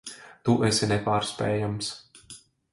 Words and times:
Tu 0.47 0.55
esi 0.69 0.89
nepārspējams. 0.93 1.93